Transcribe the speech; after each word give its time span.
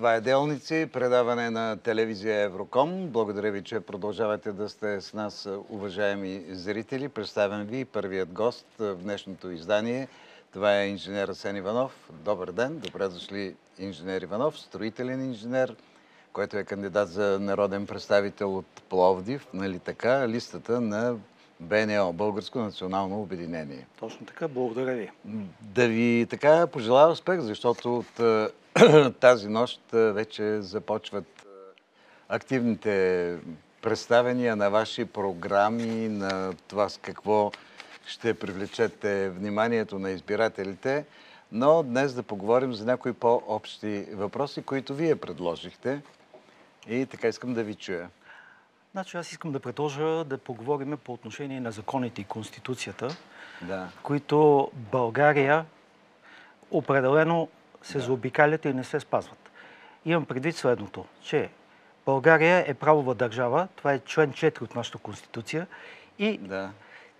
Това 0.00 0.14
е 0.14 0.20
Делници, 0.20 0.88
предаване 0.92 1.50
на 1.50 1.76
телевизия 1.76 2.40
Евроком. 2.40 3.08
Благодаря 3.08 3.52
ви, 3.52 3.64
че 3.64 3.80
продължавате 3.80 4.52
да 4.52 4.68
сте 4.68 5.00
с 5.00 5.14
нас, 5.14 5.48
уважаеми 5.68 6.44
зрители. 6.48 7.08
Представям 7.08 7.64
ви 7.64 7.84
първият 7.84 8.32
гост 8.32 8.66
в 8.78 8.94
днешното 8.94 9.50
издание. 9.50 10.08
Това 10.52 10.76
е 10.76 10.88
инженер 10.88 11.28
Асен 11.28 11.56
Иванов. 11.56 12.10
Добър 12.24 12.52
ден, 12.52 12.78
добре 12.78 13.08
дошли 13.08 13.54
инженер 13.78 14.22
Иванов, 14.22 14.60
строителен 14.60 15.24
инженер, 15.24 15.76
който 16.32 16.56
е 16.56 16.64
кандидат 16.64 17.08
за 17.08 17.38
народен 17.40 17.86
представител 17.86 18.56
от 18.56 18.82
Пловдив, 18.88 19.46
нали 19.54 19.78
така, 19.78 20.28
листата 20.28 20.80
на 20.80 21.16
БНО, 21.60 22.12
Българско 22.12 22.58
национално 22.58 23.22
обединение. 23.22 23.86
Точно 23.98 24.26
така, 24.26 24.48
благодаря 24.48 24.94
ви. 24.94 25.10
Да 25.60 25.88
ви 25.88 26.26
така 26.30 26.66
пожелая 26.66 27.08
успех, 27.08 27.40
защото 27.40 27.96
от 27.96 28.20
тази 29.20 29.48
нощ 29.48 29.80
вече 29.92 30.60
започват 30.60 31.46
активните 32.28 33.38
представения 33.82 34.56
на 34.56 34.70
ваши 34.70 35.04
програми, 35.04 36.08
на 36.08 36.52
това 36.68 36.88
с 36.88 36.98
какво 36.98 37.52
ще 38.06 38.34
привлечете 38.34 39.30
вниманието 39.30 39.98
на 39.98 40.10
избирателите. 40.10 41.04
Но 41.52 41.82
днес 41.82 42.14
да 42.14 42.22
поговорим 42.22 42.72
за 42.72 42.84
някои 42.84 43.12
по-общи 43.12 44.06
въпроси, 44.12 44.62
които 44.62 44.94
вие 44.94 45.16
предложихте. 45.16 46.02
И 46.88 47.06
така 47.06 47.28
искам 47.28 47.54
да 47.54 47.62
ви 47.62 47.74
чуя. 47.74 48.08
Значи 48.92 49.16
аз 49.16 49.32
искам 49.32 49.52
да 49.52 49.60
предложа 49.60 50.24
да 50.24 50.38
поговорим 50.38 50.98
по 51.04 51.12
отношение 51.12 51.60
на 51.60 51.70
законите 51.70 52.20
и 52.20 52.24
Конституцията, 52.24 53.16
да. 53.62 53.88
които 54.02 54.70
България 54.74 55.64
определено 56.70 57.48
се 57.82 57.98
да. 57.98 58.04
заобикалят 58.04 58.64
и 58.64 58.72
не 58.72 58.84
се 58.84 59.00
спазват. 59.00 59.50
Имам 60.04 60.24
предвид 60.24 60.56
следното, 60.56 61.04
че 61.22 61.48
България 62.06 62.64
е 62.66 62.74
правова 62.74 63.14
държава, 63.14 63.68
това 63.76 63.92
е 63.92 63.98
член 63.98 64.32
4 64.32 64.62
от 64.62 64.74
нашата 64.74 64.98
Конституция 64.98 65.66
и 66.18 66.38
да. 66.38 66.70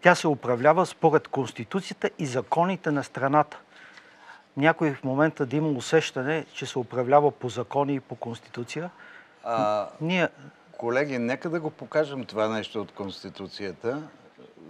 тя 0.01 0.15
се 0.15 0.29
управлява 0.29 0.87
според 0.87 1.29
Конституцията 1.29 2.11
и 2.19 2.27
законите 2.27 2.91
на 2.91 3.05
страната. 3.05 3.59
Някой 4.57 4.95
в 4.95 5.05
момента 5.05 5.47
да 5.47 5.57
има 5.57 5.69
усещане, 5.69 6.45
че 6.53 6.67
се 6.67 6.79
управлява 6.79 7.31
по 7.31 7.49
закони 7.49 7.95
и 7.95 8.01
по 8.01 8.15
Конституция. 8.17 8.91
А... 9.45 9.89
Ние 10.01 10.29
Колеги, 10.81 11.19
нека 11.19 11.51
да 11.51 11.61
го 11.61 11.71
покажем 11.71 12.25
това 12.25 12.49
нещо 12.49 12.81
от 12.81 12.93
Конституцията, 12.93 14.03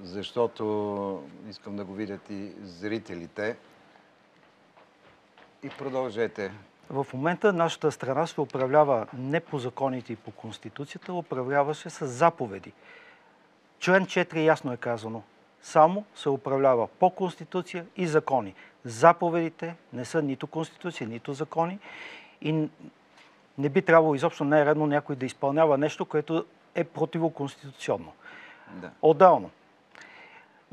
защото 0.02 1.22
искам 1.48 1.76
да 1.76 1.84
го 1.84 1.94
видят 1.94 2.30
и 2.30 2.52
зрителите. 2.62 3.56
И 5.62 5.68
продължете. 5.68 6.52
В 6.90 7.06
момента 7.14 7.52
нашата 7.52 7.92
страна 7.92 8.26
се 8.26 8.40
управлява 8.40 9.06
не 9.14 9.40
по 9.40 9.58
законите 9.58 10.12
и 10.12 10.16
по 10.16 10.30
Конституцията, 10.30 11.12
управлява 11.12 11.74
се 11.74 11.90
с 11.90 12.06
заповеди. 12.06 12.72
Член 13.78 14.06
4 14.06 14.36
ясно 14.36 14.72
е 14.72 14.76
казано. 14.76 15.22
Само 15.62 16.04
се 16.14 16.28
управлява 16.28 16.88
по 16.88 17.10
Конституция 17.10 17.86
и 17.96 18.06
закони. 18.06 18.54
Заповедите 18.84 19.74
не 19.92 20.04
са 20.04 20.22
нито 20.22 20.46
Конституция, 20.46 21.08
нито 21.08 21.32
закони 21.32 21.78
и 22.40 22.68
не 23.58 23.68
би 23.68 23.82
трябвало 23.82 24.14
изобщо 24.14 24.44
не 24.44 24.60
е 24.60 24.66
редно 24.66 24.86
някой 24.86 25.16
да 25.16 25.26
изпълнява 25.26 25.78
нещо, 25.78 26.04
което 26.04 26.44
е 26.74 26.84
противоконституционно. 26.84 28.12
Да. 28.70 28.90
Отделно. 29.02 29.50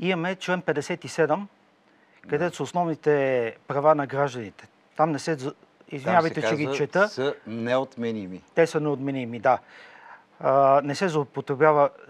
Имаме 0.00 0.36
член 0.36 0.62
57, 0.62 1.42
където 2.28 2.56
са 2.56 2.62
основните 2.62 3.56
права 3.68 3.94
на 3.94 4.06
гражданите. 4.06 4.68
Там 4.98 5.12
не 5.12 5.18
се... 5.18 5.36
Извинявайте, 5.88 6.42
че 6.42 6.56
ги 6.56 6.68
чета. 6.76 7.08
са 7.08 7.34
неотменими. 7.46 8.42
Те 8.54 8.66
са 8.66 8.80
неотменими, 8.80 9.38
да. 9.38 9.58
А, 10.40 10.80
не, 10.84 10.94
се 10.94 11.08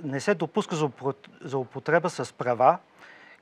не 0.03 0.21
се 0.21 0.35
допуска 0.35 0.77
за 1.41 1.59
употреба 1.59 2.11
с 2.11 2.33
права, 2.33 2.79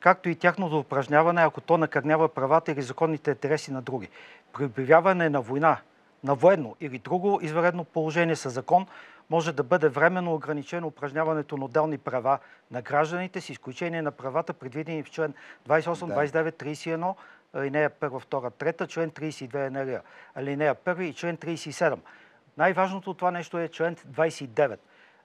както 0.01 0.29
и 0.29 0.35
тяхното 0.35 0.79
упражняване, 0.79 1.43
ако 1.43 1.61
то 1.61 1.79
накърнява 1.79 2.29
правата 2.29 2.73
или 2.73 2.83
законните 2.83 3.31
интереси 3.31 3.73
на 3.73 3.83
други. 3.83 4.09
При 4.53 4.65
обявяване 4.65 5.29
на 5.29 5.41
война 5.41 5.79
на 6.25 6.35
военно 6.35 6.77
или 6.81 6.99
друго 6.99 7.39
извънредно 7.43 7.85
положение 7.85 8.37
със 8.37 8.53
закон 8.53 8.87
може 9.31 9.53
да 9.53 9.63
бъде 9.63 9.89
временно 9.89 10.35
ограничено 10.35 10.87
упражняването 10.87 11.57
на 11.57 11.65
отделни 11.65 11.99
права 11.99 12.39
на 12.71 12.83
гражданите 12.83 13.41
с 13.41 13.51
изключение 13.51 14.03
на 14.03 14.11
правата, 14.11 14.53
предвидени 14.53 15.03
в 15.03 15.11
член 15.11 15.35
28, 15.69 16.07
да. 16.07 16.15
29, 16.15 16.63
31, 16.65 17.15
алинея 17.53 17.91
1, 17.91 18.09
2, 18.09 18.51
3, 18.51 18.89
член 18.89 19.11
32, 19.11 20.01
алинея 20.35 20.75
1 20.75 21.03
и 21.03 21.15
член 21.15 21.37
37. 21.37 21.99
Най-важното 22.59 23.11
от 23.11 23.19
това 23.19 23.31
нещо 23.31 23.59
е 23.59 23.69
член 23.69 23.97
29. 23.97 24.79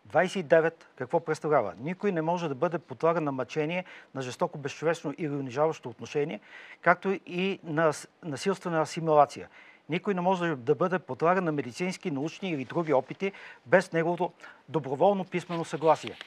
29 0.10 0.74
какво 0.96 1.20
представлява? 1.20 1.74
Никой 1.80 2.12
не 2.12 2.22
може 2.22 2.50
да 2.50 2.56
бъде 2.56 2.80
подлаган 2.80 3.24
на 3.24 3.32
мъчение, 3.32 3.86
на 4.16 4.22
жестоко, 4.22 4.58
безчовечно 4.58 5.14
или 5.18 5.30
унижаващо 5.30 5.90
отношение, 5.90 6.40
както 6.82 7.20
и 7.26 7.60
на 7.64 7.92
насилствена 8.24 8.82
асимилация. 8.82 9.50
Никой 9.90 10.14
не 10.14 10.22
може 10.22 10.56
да 10.56 10.76
бъде 10.76 11.00
подлаган 11.00 11.44
на 11.44 11.52
медицински, 11.52 12.12
научни 12.12 12.52
или 12.52 12.66
други 12.66 12.94
опити 12.94 13.32
без 13.66 13.92
неговото 13.92 14.32
доброволно 14.70 15.26
писмено 15.26 15.66
съгласие. 15.66 16.18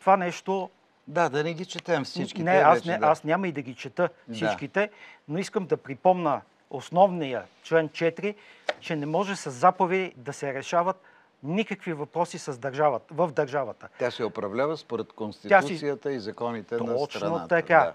Това 0.00 0.16
нещо... 0.16 0.70
Да, 1.08 1.28
да 1.28 1.44
не 1.44 1.54
ги 1.54 1.64
четем 1.64 2.04
всичките. 2.04 2.42
Не, 2.42 2.50
аз, 2.50 2.84
не, 2.84 2.98
да. 2.98 3.06
аз 3.06 3.24
няма 3.24 3.48
и 3.48 3.52
да 3.52 3.62
ги 3.62 3.74
чета 3.74 4.08
всичките, 4.32 4.80
да. 4.80 4.88
но 5.28 5.38
искам 5.38 5.66
да 5.66 5.76
припомна 5.76 6.40
основния 6.70 7.42
член 7.62 7.88
4, 7.88 8.34
че 8.80 8.96
не 8.96 9.06
може 9.06 9.36
с 9.36 9.50
заповеди 9.50 10.14
да 10.16 10.32
се 10.32 10.54
решават 10.54 11.02
никакви 11.42 11.92
въпроси 11.92 12.38
с 12.38 12.58
държавата, 12.58 13.14
в 13.14 13.32
държавата. 13.32 13.88
Тя 13.98 14.10
се 14.10 14.24
управлява 14.24 14.76
според 14.76 15.12
Конституцията 15.12 16.08
си... 16.10 16.14
и 16.14 16.20
законите 16.20 16.78
Точно 16.78 16.92
на 16.92 16.98
страната. 16.98 17.32
Точно 17.32 17.48
така. 17.48 17.80
Да. 17.80 17.94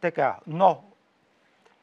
така. 0.00 0.36
Но 0.46 0.84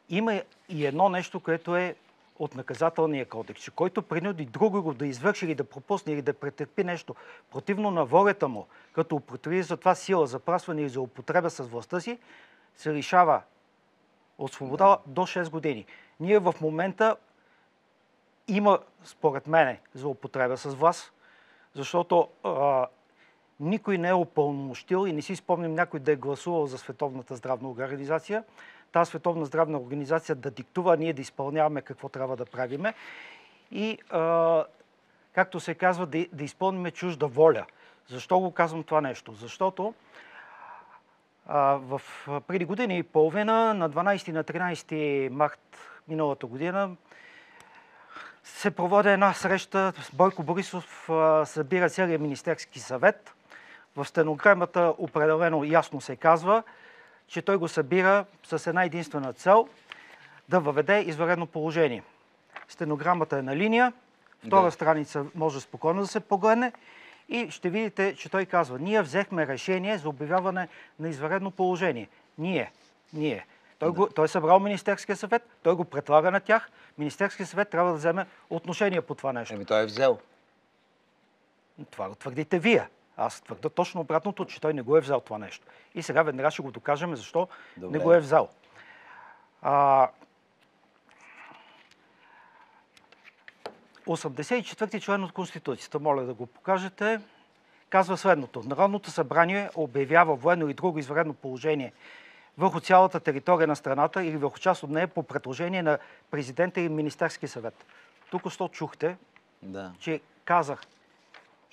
има 0.09 0.41
и 0.69 0.85
едно 0.85 1.09
нещо, 1.09 1.39
което 1.39 1.75
е 1.75 1.95
от 2.43 2.55
наказателния 2.55 3.25
кодекс, 3.25 3.61
че 3.61 3.71
който 3.71 4.01
принуди 4.01 4.45
друго 4.45 4.93
да 4.93 5.07
извърши 5.07 5.45
или 5.45 5.55
да 5.55 5.63
пропусне 5.63 6.13
или 6.13 6.21
да 6.21 6.33
претърпи 6.33 6.83
нещо 6.83 7.15
противно 7.51 7.91
на 7.91 8.05
волята 8.05 8.47
му, 8.47 8.67
като 8.93 9.15
употреби 9.15 9.63
за 9.63 9.77
това 9.77 9.95
сила, 9.95 10.27
запрасване 10.27 10.81
или 10.81 10.89
за 10.89 11.01
употреба 11.01 11.49
с 11.49 11.63
властта 11.63 11.99
си, 11.99 12.19
се 12.75 12.93
лишава 12.93 13.41
от 14.37 14.53
свобода 14.53 14.85
да. 14.85 14.99
до 15.05 15.21
6 15.21 15.49
години. 15.49 15.85
Ние 16.19 16.39
в 16.39 16.55
момента 16.61 17.15
има, 18.47 18.79
според 19.03 19.47
мене, 19.47 19.79
за 19.93 20.07
употреба 20.07 20.57
с 20.57 20.73
власт, 20.73 21.13
защото 21.73 22.27
а, 22.43 22.87
никой 23.59 23.97
не 23.97 24.09
е 24.09 24.13
опълномощил 24.13 25.07
и 25.07 25.13
не 25.13 25.21
си 25.21 25.35
спомням 25.35 25.73
някой 25.73 25.99
да 25.99 26.11
е 26.11 26.15
гласувал 26.15 26.67
за 26.67 26.77
Световната 26.77 27.35
здравна 27.35 27.69
организация, 27.69 28.43
тази 28.91 29.09
Световна 29.09 29.45
здравна 29.45 29.77
организация 29.77 30.35
да 30.35 30.51
диктува, 30.51 30.97
ние 30.97 31.13
да 31.13 31.21
изпълняваме 31.21 31.81
какво 31.81 32.09
трябва 32.09 32.37
да 32.37 32.45
правиме 32.45 32.93
и, 33.71 33.97
а, 34.09 34.63
както 35.33 35.59
се 35.59 35.75
казва, 35.75 36.05
да, 36.05 36.25
да 36.33 36.43
изпълниме 36.43 36.91
чужда 36.91 37.27
воля. 37.27 37.65
Защо 38.07 38.39
го 38.39 38.51
казвам 38.51 38.83
това 38.83 39.01
нещо? 39.01 39.33
Защото 39.33 39.93
а, 41.47 41.79
в, 41.81 42.01
преди 42.47 42.65
година 42.65 42.93
и 42.93 43.03
половина, 43.03 43.73
на 43.73 43.89
12 43.89 44.29
и 44.29 44.31
на 44.31 44.43
13 44.43 45.29
март 45.29 45.77
миналата 46.07 46.47
година, 46.47 46.95
се 48.43 48.71
проводи 48.71 49.09
една 49.09 49.33
среща. 49.33 49.93
с 50.01 50.15
Бойко 50.15 50.43
Борисов 50.43 51.09
а, 51.09 51.45
събира 51.45 51.89
целия 51.89 52.19
Министерски 52.19 52.79
съвет. 52.79 53.33
В 53.95 54.05
стенограмата 54.05 54.93
определено 54.97 55.63
ясно 55.63 56.01
се 56.01 56.15
казва– 56.15 56.63
че 57.31 57.41
той 57.41 57.57
го 57.57 57.67
събира 57.67 58.25
с 58.43 58.67
една 58.67 58.83
единствена 58.83 59.33
цел 59.33 59.67
да 60.49 60.59
въведе 60.59 60.99
извънредно 60.99 61.47
положение. 61.47 62.03
Стенограмата 62.67 63.37
е 63.37 63.41
на 63.41 63.55
линия, 63.55 63.93
втора 64.47 64.65
да. 64.65 64.71
страница 64.71 65.25
може 65.35 65.59
спокойно 65.59 66.01
да 66.01 66.07
се 66.07 66.19
погледне 66.19 66.71
и 67.29 67.51
ще 67.51 67.69
видите, 67.69 68.15
че 68.15 68.29
той 68.29 68.45
казва, 68.45 68.79
ние 68.79 69.01
взехме 69.01 69.47
решение 69.47 69.97
за 69.97 70.09
обявяване 70.09 70.67
на 70.99 71.09
извънредно 71.09 71.51
положение. 71.51 72.09
Ние, 72.37 72.71
ние. 73.13 73.45
Той, 73.79 73.89
да. 73.89 73.93
го, 73.93 74.07
той 74.07 74.25
е 74.25 74.27
събрал 74.27 74.59
Министерския 74.59 75.15
съвет, 75.15 75.49
той 75.63 75.75
го 75.75 75.85
предлага 75.85 76.31
на 76.31 76.39
тях. 76.39 76.69
Министерския 76.97 77.45
съвет 77.45 77.69
трябва 77.69 77.91
да 77.91 77.97
вземе 77.97 78.25
отношение 78.49 79.01
по 79.01 79.15
това 79.15 79.33
нещо. 79.33 79.53
Еми 79.53 79.65
той 79.65 79.83
е 79.83 79.85
взел. 79.85 80.19
Това 81.91 82.09
го 82.09 82.15
твърдите 82.15 82.59
вие. 82.59 82.87
Аз 83.17 83.41
твърда 83.41 83.69
точно 83.69 84.01
обратното, 84.01 84.45
че 84.45 84.61
той 84.61 84.73
не 84.73 84.81
го 84.81 84.97
е 84.97 85.01
взел 85.01 85.19
това 85.19 85.37
нещо. 85.37 85.67
И 85.95 86.03
сега 86.03 86.23
веднага 86.23 86.51
ще 86.51 86.61
го 86.61 86.71
докажем 86.71 87.15
защо 87.15 87.47
Добре. 87.77 87.97
не 87.97 88.03
го 88.03 88.13
е 88.13 88.19
взел. 88.19 88.49
А, 89.61 90.09
84-ти 94.07 95.01
член 95.01 95.23
от 95.23 95.31
Конституцията, 95.31 95.99
моля 95.99 96.23
да 96.23 96.33
го 96.33 96.45
покажете, 96.45 97.21
казва 97.89 98.17
следното. 98.17 98.63
Народното 98.65 99.11
събрание 99.11 99.69
обявява 99.75 100.35
военно 100.35 100.69
и 100.69 100.73
друго 100.73 100.99
извредно 100.99 101.33
положение 101.33 101.93
върху 102.57 102.79
цялата 102.79 103.19
територия 103.19 103.67
на 103.67 103.75
страната 103.75 104.23
или 104.23 104.37
върху 104.37 104.59
част 104.59 104.83
от 104.83 104.89
нея 104.89 105.07
по 105.07 105.23
предложение 105.23 105.83
на 105.83 105.97
президента 106.31 106.81
и 106.81 106.89
Министерски 106.89 107.47
съвет. 107.47 107.85
Тук 108.31 108.51
що 108.51 108.67
чухте, 108.67 109.17
Да. 109.61 109.93
че 109.99 110.21
казах 110.45 110.81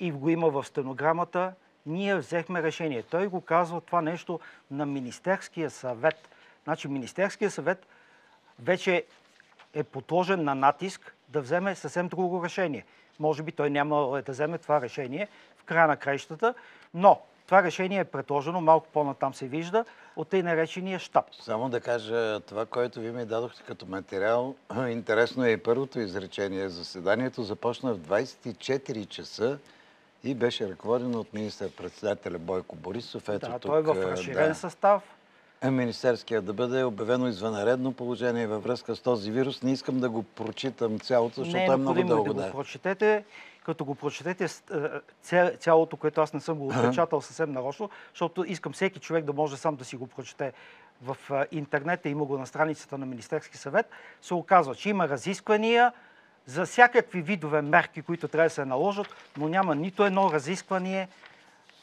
и 0.01 0.13
го 0.13 0.29
има 0.29 0.51
в 0.51 0.65
стенограмата, 0.65 1.53
ние 1.87 2.17
взехме 2.17 2.63
решение. 2.63 3.03
Той 3.03 3.27
го 3.27 3.41
казва 3.41 3.81
това 3.81 4.01
нещо 4.03 4.41
на 4.71 4.87
Министерския 4.87 5.71
съвет. 5.71 6.29
Значи 6.65 6.89
Министерския 6.89 7.51
съвет 7.51 7.87
вече 8.59 9.05
е 9.75 9.83
подложен 9.83 10.45
на 10.45 10.55
натиск 10.55 11.15
да 11.29 11.41
вземе 11.41 11.75
съвсем 11.75 12.09
друго 12.09 12.45
решение. 12.45 12.85
Може 13.19 13.43
би 13.43 13.53
той 13.53 13.71
няма 13.71 14.23
да 14.27 14.33
вземе 14.33 14.59
това 14.59 14.81
решение 14.81 15.29
в 15.59 15.65
края 15.65 15.87
на 15.87 15.97
краищата, 15.97 16.55
но 16.95 17.21
това 17.47 17.63
решение 17.63 17.99
е 17.99 18.05
предложено, 18.05 18.61
малко 18.61 18.87
по-натам 18.93 19.35
се 19.35 19.47
вижда, 19.47 19.85
от 20.17 20.29
тъй 20.29 20.43
наречения 20.43 20.99
щаб. 20.99 21.25
Само 21.41 21.69
да 21.69 21.81
кажа 21.81 22.41
това, 22.41 22.67
което 22.67 23.01
ви 23.01 23.11
ми 23.11 23.25
дадохте 23.25 23.63
като 23.67 23.87
материал. 23.87 24.55
Интересно 24.89 25.45
е 25.45 25.51
и 25.51 25.57
първото 25.57 26.01
изречение. 26.01 26.69
Заседанието 26.69 27.43
започна 27.43 27.95
в 27.95 27.99
24 27.99 29.09
часа 29.09 29.59
и 30.25 30.35
беше 30.35 30.69
ръководено 30.69 31.21
от 31.21 31.33
министър-председателя 31.33 32.39
Бойко 32.39 32.77
Борисов. 32.77 33.29
Ето 33.29 33.51
Да, 33.51 33.59
тук, 33.59 33.71
той 33.71 33.79
е 33.79 33.83
в 33.83 33.97
е, 33.97 34.11
разширен 34.11 34.49
да. 34.49 34.55
състав. 34.55 35.03
Е, 35.63 35.71
Министерския 35.71 36.43
да 36.43 36.53
бъде 36.53 36.85
обявено 36.85 37.29
извънредно 37.29 37.93
положение 37.93 38.47
във 38.47 38.65
връзка 38.65 38.97
с 38.97 39.01
този 39.01 39.31
вирус. 39.31 39.63
Не 39.63 39.73
искам 39.73 40.01
да 40.01 40.11
го 40.11 40.23
прочитам 40.23 40.99
цялото, 40.99 41.41
защото 41.41 41.57
не 41.57 41.65
е 41.65 41.67
е 41.67 41.77
много 41.77 42.03
дълго. 42.03 42.35
да 42.35 42.43
Да. 42.43 42.47
го 42.47 42.53
прочетете. 42.53 43.25
Като 43.65 43.85
го 43.85 43.95
прочетете 43.95 44.47
цялото, 45.59 45.97
което 45.97 46.21
аз 46.21 46.33
не 46.33 46.41
съм 46.41 46.59
го 46.59 46.69
отпечатал 46.69 47.21
съвсем 47.21 47.53
нарочно, 47.53 47.91
защото 48.13 48.45
искам 48.45 48.73
всеки 48.73 48.99
човек 48.99 49.25
да 49.25 49.33
може 49.33 49.57
сам 49.57 49.77
да 49.77 49.85
си 49.85 49.97
го 49.97 50.07
прочете 50.07 50.53
в 51.03 51.17
е, 51.31 51.57
интернет, 51.57 52.07
има 52.07 52.25
го 52.25 52.39
на 52.39 52.47
страницата 52.47 52.99
на 52.99 53.07
Министерски 53.07 53.57
съвет, 53.57 53.87
се 54.23 54.35
оказва, 54.35 54.75
че 54.75 54.91
има 54.91 55.09
разисквания 55.09 55.93
за 56.49 56.67
всякакви 56.67 57.23
видове 57.23 57.63
мерки, 57.63 58.03
които 58.03 58.29
трябва 58.29 58.47
да 58.47 58.55
се 58.55 58.65
наложат, 58.65 59.07
но 59.37 59.49
няма 59.49 59.75
нито 59.75 60.05
едно 60.05 60.33
разискване 60.33 61.09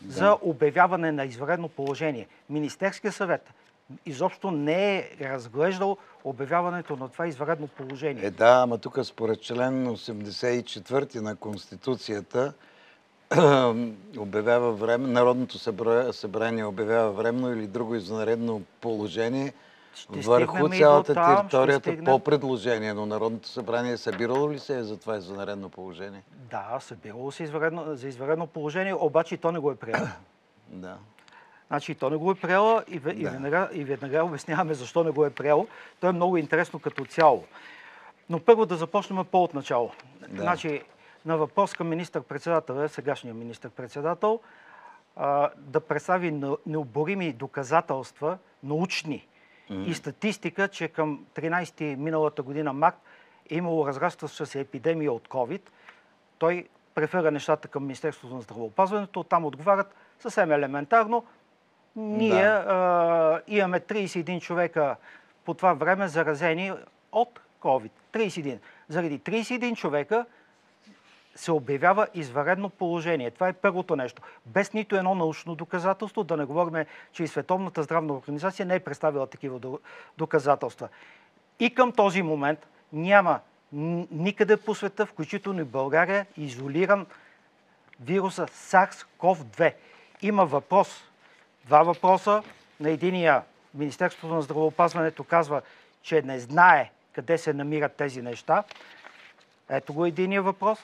за 0.07 0.37
обявяване 0.41 1.11
на 1.11 1.25
извънредно 1.25 1.69
положение. 1.69 2.27
Министерския 2.49 3.11
съвет 3.11 3.53
изобщо 4.05 4.51
не 4.51 4.97
е 4.97 5.09
разглеждал 5.21 5.97
обявяването 6.23 6.95
на 6.95 7.09
това 7.09 7.27
извънредно 7.27 7.67
положение. 7.67 8.25
Е, 8.25 8.31
да, 8.31 8.61
ама 8.63 8.77
тук 8.77 8.99
според 9.03 9.41
член 9.41 9.87
84 9.87 11.15
на 11.15 11.35
Конституцията 11.35 12.53
обявява 14.17 14.71
време, 14.71 15.07
Народното 15.07 15.57
събра- 15.57 16.11
събрание 16.11 16.65
обявява 16.65 17.11
временно 17.11 17.53
или 17.53 17.67
друго 17.67 17.95
извънредно 17.95 18.61
положение 18.81 19.53
Ще 19.95 20.19
върху 20.19 20.69
цялата 20.69 21.13
там, 21.13 21.37
територията 21.37 21.79
стигнем. 21.81 22.05
по 22.05 22.19
предложение, 22.19 22.93
но 22.93 23.05
Народното 23.05 23.47
събрание 23.47 23.97
събирало 23.97 24.51
ли 24.51 24.59
се 24.59 24.77
е 24.77 24.83
за 24.83 24.97
това 24.97 25.17
извънредно 25.17 25.69
положение? 25.69 26.23
Да, 26.31 26.77
събирало 26.79 27.31
се 27.31 27.43
извънредно, 27.43 27.95
за 27.95 28.07
извънредно 28.07 28.47
положение, 28.47 28.93
обаче 28.93 29.35
и 29.35 29.37
то 29.37 29.51
не 29.51 29.59
го 29.59 29.71
е 29.71 29.75
приело. 29.75 30.07
Да. 30.69 30.97
Значи 31.67 31.95
то 31.95 32.09
не 32.09 32.15
го 32.17 32.31
е 32.31 32.35
приело 32.35 32.81
и, 32.87 32.99
Да. 32.99 33.09
веднага, 33.29 33.69
и 33.73 33.83
веднага 33.83 34.23
обясняваме 34.23 34.73
защо 34.73 35.03
не 35.03 35.11
го 35.11 35.25
е 35.25 35.29
приело. 35.29 35.67
То 35.99 36.07
е 36.07 36.11
много 36.11 36.37
интересно 36.37 36.79
като 36.79 37.05
цяло. 37.05 37.43
Но 38.29 38.39
първо 38.39 38.65
да 38.65 38.75
започнем 38.75 39.25
по-от 39.25 39.53
начало. 39.53 39.91
Да. 40.29 40.41
Значи, 40.41 40.81
на 41.25 41.37
въпрос 41.37 41.73
към 41.73 41.87
министър-председателя, 41.87 42.89
сегашния 42.89 43.33
министър-председател, 43.33 44.39
да 45.57 45.79
представи 45.79 46.31
на- 46.31 46.57
необорими 46.65 47.33
доказателства, 47.33 48.37
научни 48.63 49.27
и 49.69 49.93
статистика, 49.93 50.67
че 50.67 50.87
към 50.87 51.25
13 51.35 51.95
миналата 51.95 52.43
година 52.43 52.73
март 52.73 52.95
е 53.49 53.55
имало 53.55 53.87
разрастваща 53.87 54.45
се 54.45 54.59
епидемия 54.59 55.11
от 55.11 55.27
COVID. 55.27 55.61
Той 56.37 56.67
префера 56.95 57.31
нещата 57.31 57.67
към 57.67 57.83
Министерството 57.83 58.35
на 58.35 58.41
здравеопазването. 58.41 59.23
Там 59.23 59.45
отговарят 59.45 59.95
съвсем 60.19 60.51
елементарно. 60.51 61.25
Ние 61.95 62.45
а, 62.45 63.41
имаме 63.47 63.79
31 63.79 64.41
човека 64.41 64.95
по 65.45 65.53
това 65.53 65.73
време 65.73 66.07
заразени 66.07 66.71
от 67.11 67.39
COVID. 67.61 67.91
31. 68.13 68.59
Заради 68.87 69.19
31 69.19 69.75
човека 69.75 70.25
се 71.35 71.51
обявява 71.51 72.07
извънредно 72.13 72.69
положение. 72.69 73.31
Това 73.31 73.47
е 73.47 73.53
първото 73.53 73.95
нещо. 73.95 74.21
Без 74.45 74.73
нито 74.73 74.95
едно 74.95 75.15
научно 75.15 75.55
доказателство, 75.55 76.23
да 76.23 76.37
не 76.37 76.45
говорим, 76.45 76.85
че 77.11 77.23
и 77.23 77.27
Световната 77.27 77.83
здравна 77.83 78.13
организация 78.13 78.65
не 78.65 78.75
е 78.75 78.79
представила 78.79 79.27
такива 79.27 79.59
до- 79.59 79.79
доказателства. 80.17 80.89
И 81.59 81.75
към 81.75 81.91
този 81.91 82.21
момент 82.21 82.67
няма 82.93 83.39
никъде 84.11 84.57
по 84.57 84.75
света, 84.75 85.05
включително 85.05 85.61
и 85.61 85.63
България, 85.63 86.25
изолиран 86.37 87.05
вируса 87.99 88.47
SARS-CoV-2. 88.47 89.73
Има 90.21 90.45
въпрос, 90.45 91.03
два 91.65 91.83
въпроса. 91.83 92.43
На 92.79 92.89
единия 92.89 93.41
Министерството 93.73 94.35
на 94.35 94.41
здравеопазването 94.41 95.23
казва, 95.23 95.61
че 96.01 96.21
не 96.21 96.39
знае 96.39 96.91
къде 97.13 97.37
се 97.37 97.53
намират 97.53 97.95
тези 97.95 98.21
неща. 98.21 98.63
Ето 99.69 99.93
го 99.93 100.05
единия 100.05 100.41
въпрос. 100.41 100.79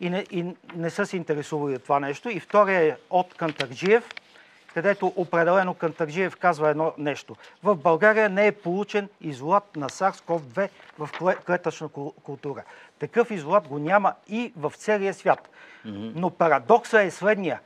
И 0.00 0.10
не, 0.10 0.26
и 0.30 0.54
не 0.74 0.90
са 0.90 1.06
се 1.06 1.16
интересували 1.16 1.74
от 1.74 1.82
това 1.82 2.00
нещо. 2.00 2.28
И 2.28 2.40
втория 2.40 2.80
е 2.80 2.96
от 3.10 3.34
Кантарджиев, 3.34 4.08
където 4.74 5.12
определено 5.16 5.74
Кантарджиев 5.74 6.36
казва 6.36 6.70
едно 6.70 6.92
нещо. 6.98 7.36
В 7.62 7.76
България 7.76 8.28
не 8.28 8.46
е 8.46 8.52
получен 8.52 9.08
изолат 9.20 9.76
на 9.76 9.88
SARS-CoV-2 9.88 10.68
в 10.98 11.08
кле- 11.12 11.44
клетъчна 11.44 11.88
кул- 11.88 12.14
култура. 12.22 12.62
Такъв 12.98 13.30
изолат 13.30 13.68
го 13.68 13.78
няма 13.78 14.14
и 14.28 14.52
в 14.56 14.72
целия 14.76 15.14
свят. 15.14 15.48
Но 15.84 16.30
парадоксът 16.30 17.00
е 17.00 17.10
следния. 17.10 17.60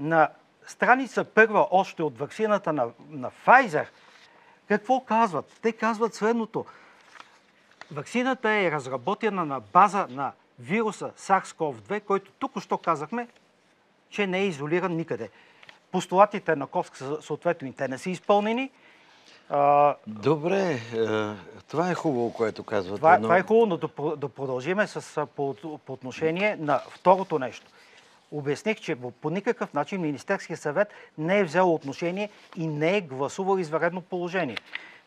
На 0.00 0.28
страница 0.66 1.24
първа 1.24 1.66
още 1.70 2.02
от 2.02 2.18
вакцината 2.18 2.72
на, 2.72 2.88
на 3.10 3.30
Pfizer, 3.30 3.86
какво 4.68 5.00
казват? 5.00 5.58
Те 5.62 5.72
казват 5.72 6.14
следното. 6.14 6.64
Ваксината 7.92 8.50
е 8.50 8.70
разработена 8.70 9.44
на 9.44 9.60
база 9.60 10.06
на 10.10 10.32
вируса 10.60 11.10
SARS-CoV-2, 11.18 12.00
който 12.00 12.32
тук 12.38 12.60
що 12.60 12.78
казахме, 12.78 13.28
че 14.10 14.26
не 14.26 14.38
е 14.38 14.46
изолиран 14.46 14.96
никъде. 14.96 15.28
Постулатите 15.92 16.56
на 16.56 16.66
КОСК 16.66 16.96
са 16.96 17.22
съответно 17.22 17.68
и 17.68 17.72
те 17.72 17.88
не 17.88 17.98
са 17.98 18.10
изпълнени. 18.10 18.70
Добре, 20.06 20.72
е, 20.72 21.06
това 21.68 21.90
е 21.90 21.94
хубаво, 21.94 22.32
което 22.32 22.64
казвате. 22.64 22.96
това, 22.96 23.18
но... 23.18 23.22
това 23.22 23.36
е 23.36 23.42
хубаво, 23.42 23.66
но 23.66 23.76
да, 23.76 24.16
да 24.16 24.28
продължиме 24.28 24.86
с, 24.86 25.26
по, 25.36 25.54
по 25.86 25.92
отношение 25.92 26.56
на 26.56 26.80
второто 26.90 27.38
нещо. 27.38 27.66
Обясних, 28.32 28.80
че 28.80 28.96
по- 28.96 29.30
никакъв 29.30 29.74
начин 29.74 30.00
Министерския 30.00 30.56
съвет 30.56 30.88
не 31.18 31.38
е 31.38 31.44
взел 31.44 31.74
отношение 31.74 32.30
и 32.56 32.66
не 32.66 32.96
е 32.96 33.00
гласувал 33.00 33.58
извънредно 33.58 34.00
положение. 34.00 34.56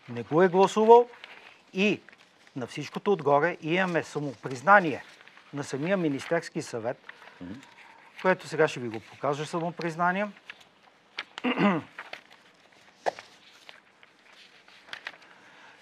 Не 0.10 0.24
го 0.24 0.41
е 0.41 0.48
гласувал 0.48 1.07
и 1.74 2.01
на 2.55 2.67
всичкото 2.67 3.12
отгоре 3.12 3.57
имаме 3.62 4.03
самопризнание 4.03 5.03
на 5.53 5.63
самия 5.63 5.98
Министерски 5.98 6.62
съвет, 6.62 6.98
което 8.22 8.48
сега 8.48 8.67
ще 8.67 8.79
ви 8.79 8.89
го 8.89 9.00
покажа 9.00 9.45
самопризнание. 9.45 10.27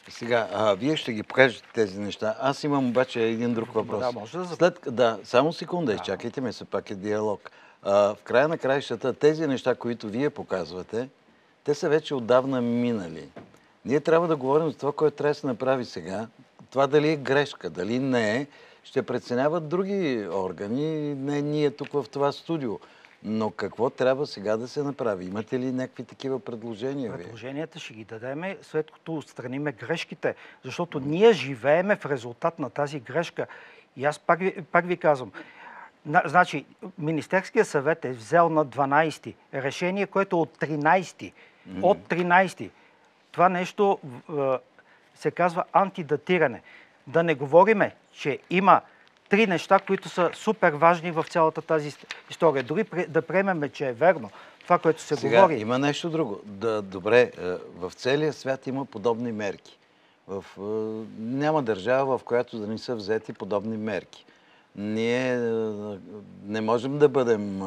Сега, 0.09 0.47
а, 0.53 0.73
вие 0.73 0.97
ще 0.97 1.13
ги 1.13 1.23
покажете 1.23 1.67
тези 1.73 1.99
неща. 1.99 2.35
Аз 2.39 2.63
имам 2.63 2.89
обаче 2.89 3.21
един 3.21 3.53
друг 3.53 3.73
въпрос. 3.73 3.99
Да, 3.99 4.11
може 4.11 4.37
да 4.37 4.45
След, 4.45 4.79
да, 4.87 5.19
само 5.23 5.53
секунда, 5.53 5.93
изчакайте 5.93 6.41
ме, 6.41 6.51
все 6.51 6.65
пак 6.65 6.89
е 6.89 6.95
диалог. 6.95 7.51
А, 7.83 7.91
в 7.91 8.17
края 8.23 8.47
на 8.47 8.57
краищата, 8.57 9.13
тези 9.13 9.47
неща, 9.47 9.75
които 9.75 10.07
вие 10.07 10.29
показвате, 10.29 11.09
те 11.63 11.73
са 11.73 11.89
вече 11.89 12.15
отдавна 12.15 12.61
минали. 12.61 13.29
Ние 13.85 13.99
трябва 13.99 14.27
да 14.27 14.35
говорим 14.35 14.69
за 14.69 14.77
това, 14.77 14.91
което 14.91 15.15
трябва 15.17 15.31
да 15.31 15.39
се 15.39 15.47
направи 15.47 15.85
сега. 15.85 16.27
Това 16.69 16.87
дали 16.87 17.09
е 17.09 17.15
грешка, 17.15 17.69
дали 17.69 17.99
не 17.99 18.37
е, 18.37 18.47
ще 18.83 19.03
преценяват 19.03 19.69
други 19.69 20.27
органи, 20.31 21.15
не 21.15 21.41
ние 21.41 21.71
тук 21.71 21.91
в 21.91 22.05
това 22.11 22.31
студио. 22.31 22.79
Но 23.23 23.51
какво 23.51 23.89
трябва 23.89 24.27
сега 24.27 24.57
да 24.57 24.67
се 24.67 24.83
направи? 24.83 25.25
Имате 25.25 25.59
ли 25.59 25.71
някакви 25.71 26.03
такива 26.03 26.39
предложения? 26.39 27.17
Предложенията 27.17 27.79
ще 27.79 27.93
ги 27.93 28.05
дадеме, 28.05 28.57
след 28.61 28.91
като 28.91 29.15
отстраниме 29.15 29.71
грешките. 29.71 30.35
Защото 30.63 30.99
ние 30.99 31.33
живееме 31.33 31.95
в 31.95 32.05
резултат 32.05 32.59
на 32.59 32.69
тази 32.69 32.99
грешка. 32.99 33.47
И 33.97 34.05
аз 34.05 34.19
пак 34.19 34.39
ви, 34.39 34.61
пак 34.71 34.87
ви 34.87 34.97
казвам, 34.97 35.31
на, 36.05 36.23
значи, 36.25 36.65
Министерския 36.97 37.65
съвет 37.65 38.05
е 38.05 38.11
взел 38.11 38.49
на 38.49 38.65
12 38.65 39.33
решение, 39.53 40.07
което 40.07 40.35
е 40.35 40.39
от 40.39 40.57
13. 40.57 41.33
От 41.81 41.97
13. 41.97 42.69
Това 43.31 43.49
нещо 43.49 43.99
е, 44.29 44.33
се 45.15 45.31
казва 45.31 45.63
антидатиране. 45.73 46.61
Да 47.07 47.23
не 47.23 47.35
говориме, 47.35 47.95
че 48.11 48.39
има 48.49 48.81
три 49.29 49.47
неща, 49.47 49.79
които 49.79 50.09
са 50.09 50.29
супер 50.33 50.71
важни 50.71 51.11
в 51.11 51.25
цялата 51.29 51.61
тази 51.61 51.91
ис- 51.91 52.05
история. 52.29 52.63
Дори 52.63 52.83
да 53.07 53.21
приемеме, 53.21 53.69
че 53.69 53.87
е 53.87 53.93
верно 53.93 54.29
това, 54.61 54.79
което 54.79 55.01
се 55.01 55.15
Сега 55.15 55.35
говори. 55.37 55.59
има 55.59 55.79
нещо 55.79 56.09
друго. 56.09 56.39
Да, 56.45 56.81
добре, 56.81 57.21
е, 57.21 57.31
в 57.75 57.91
целия 57.91 58.33
свят 58.33 58.67
има 58.67 58.85
подобни 58.85 59.31
мерки. 59.31 59.77
В, 60.27 60.45
е, 60.57 60.61
няма 61.19 61.63
държава, 61.63 62.17
в 62.17 62.23
която 62.23 62.59
да 62.59 62.67
не 62.67 62.77
са 62.77 62.95
взети 62.95 63.33
подобни 63.33 63.77
мерки. 63.77 64.25
Ние 64.75 65.33
а, 65.33 65.97
не 66.45 66.61
можем 66.61 66.97
да 66.97 67.09
бъдем 67.09 67.61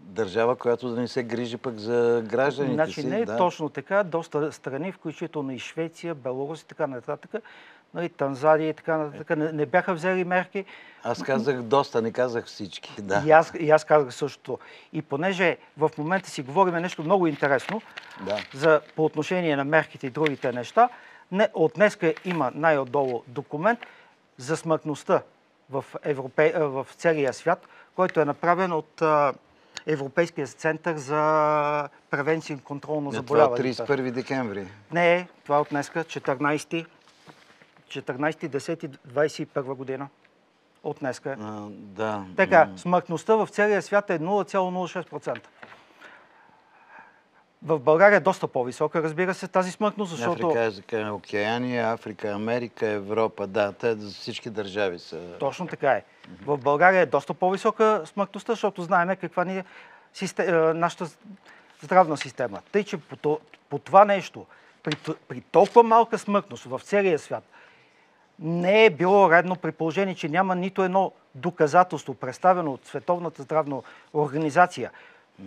държава, 0.00 0.56
която 0.56 0.88
да 0.88 1.00
не 1.00 1.08
се 1.08 1.22
грижи 1.22 1.56
пък 1.56 1.74
за 1.74 2.22
гражданите 2.26 2.74
Значи 2.74 2.92
си. 2.92 3.06
не 3.06 3.20
е 3.20 3.24
да. 3.24 3.36
точно 3.36 3.68
така. 3.68 4.04
Доста 4.04 4.52
страни, 4.52 4.92
включително 4.92 5.52
и 5.52 5.58
Швеция, 5.58 6.14
Беларус 6.14 6.62
и 6.62 6.66
така 6.66 6.86
нататък, 6.86 7.42
нали, 7.94 8.08
Танзания 8.08 8.68
и 8.68 8.74
така 8.74 8.96
нататък, 8.96 9.38
не, 9.38 9.52
не 9.52 9.66
бяха 9.66 9.94
взели 9.94 10.24
мерки. 10.24 10.64
Аз 11.02 11.22
казах 11.22 11.62
доста, 11.62 12.02
не 12.02 12.12
казах 12.12 12.46
всички. 12.46 13.02
Да. 13.02 13.22
И, 13.26 13.30
аз, 13.30 13.52
и 13.58 13.70
аз 13.70 13.84
казах 13.84 14.14
същото. 14.14 14.58
И 14.92 15.02
понеже 15.02 15.56
в 15.76 15.90
момента 15.98 16.30
си 16.30 16.42
говорим 16.42 16.74
нещо 16.74 17.02
много 17.02 17.26
интересно 17.26 17.82
Да. 18.20 18.36
за, 18.54 18.80
по 18.96 19.04
отношение 19.04 19.56
на 19.56 19.64
мерките 19.64 20.06
и 20.06 20.10
другите 20.10 20.52
неща, 20.52 20.88
не, 21.32 21.48
от 21.54 21.72
днеска 21.74 22.14
има 22.24 22.52
най-отдолу 22.54 23.22
документ 23.26 23.78
за 24.36 24.56
смъртността 24.56 25.22
в, 25.70 25.84
Европе, 26.02 26.52
в 26.56 26.86
целия 26.96 27.32
свят, 27.32 27.68
който 27.96 28.20
е 28.20 28.24
направен 28.24 28.72
от 28.72 29.02
а, 29.02 29.32
Европейския 29.86 30.46
център 30.46 30.96
за 30.96 31.88
превенция 32.10 32.54
и 32.54 32.60
контрол 32.60 33.00
на 33.00 33.10
това 33.10 33.16
е 33.16 33.16
заболяванията. 33.16 33.86
31 33.86 34.10
декември. 34.10 34.66
Не 34.92 35.28
това 35.44 35.56
е 35.56 35.60
от 35.60 35.68
днеска, 35.70 36.04
14, 36.04 36.86
14 37.88 38.48
10 38.48 38.98
21 39.08 39.62
година. 39.62 40.08
От 40.82 40.96
днеска. 41.00 41.30
е. 41.30 41.36
А, 41.40 41.66
да. 41.70 42.24
Така, 42.36 42.68
смъртността 42.76 43.36
в 43.36 43.48
целия 43.50 43.82
свят 43.82 44.10
е 44.10 44.18
0,06%. 44.18 45.38
В 47.62 47.78
България 47.78 48.16
е 48.16 48.20
доста 48.20 48.48
по-висока, 48.48 49.02
разбира 49.02 49.34
се, 49.34 49.48
тази 49.48 49.70
смъртност, 49.70 50.10
защото 50.10 50.46
Африка, 50.46 50.64
Азика, 50.64 51.10
Океания, 51.14 51.92
Африка, 51.92 52.28
Америка, 52.28 52.86
Европа, 52.86 53.46
да, 53.46 53.72
те 53.72 53.94
за 53.94 54.10
всички 54.10 54.50
държави 54.50 54.98
са. 54.98 55.36
точно 55.38 55.66
така 55.66 55.92
е. 55.92 56.04
В 56.42 56.58
България 56.58 57.00
е 57.00 57.06
доста 57.06 57.34
по-висока 57.34 58.02
смъртността, 58.04 58.52
защото 58.52 58.82
знаеме 58.82 59.16
каква 59.16 59.44
ни 59.44 59.58
е 59.58 59.64
е, 60.38 60.52
нашата 60.52 61.06
здравна 61.82 62.16
система. 62.16 62.60
Тъй, 62.72 62.84
че 62.84 62.96
по, 62.96 63.16
то- 63.16 63.40
по 63.68 63.78
това 63.78 64.04
нещо, 64.04 64.46
при, 64.82 64.96
при 65.28 65.40
толкова 65.40 65.82
малка 65.82 66.18
смъртност 66.18 66.64
в 66.64 66.80
целия 66.84 67.18
свят, 67.18 67.44
не 68.38 68.84
е 68.84 68.90
било 68.90 69.30
редно 69.30 69.56
при 69.56 69.72
положение, 69.72 70.14
че 70.14 70.28
няма 70.28 70.54
нито 70.54 70.82
едно 70.82 71.12
доказателство, 71.34 72.14
представено 72.14 72.72
от 72.72 72.86
Световната 72.86 73.42
здравна 73.42 73.82
организация, 74.14 74.90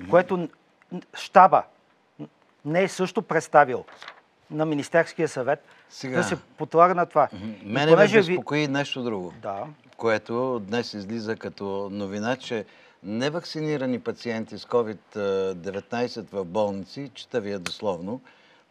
което 0.10 0.50
щаба 1.14 1.64
не 2.66 2.84
е 2.84 2.88
също 2.88 3.22
представил 3.22 3.86
на 4.52 4.66
Министерския 4.66 5.28
съвет, 5.28 5.66
Сега. 5.90 6.18
да 6.18 6.24
се 6.24 6.36
подлага 6.58 6.96
на 6.96 7.06
това. 7.06 7.28
Мене 7.64 7.86
ме 7.86 7.92
понеже 7.92 8.22
ви- 8.22 8.28
безпокои 8.28 8.68
нещо 8.68 9.04
друго, 9.04 9.34
Да, 9.42 9.64
което 9.98 10.60
днес 10.60 10.94
излиза 10.94 11.36
като 11.36 11.90
новина, 11.92 12.36
че 12.36 12.66
невакцинирани 13.04 14.00
пациенти 14.00 14.58
с 14.58 14.66
COVID-19 14.66 16.26
в 16.32 16.46
болници, 16.46 17.12
чета 17.14 17.42
ви 17.42 17.60
дословно, 17.60 18.22